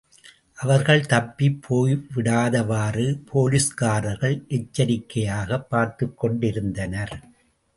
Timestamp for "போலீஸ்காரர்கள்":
3.25-4.43